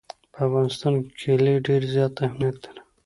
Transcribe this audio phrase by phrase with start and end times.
[0.33, 2.81] په افغانستان کې کلي ډېر زیات اهمیت لري.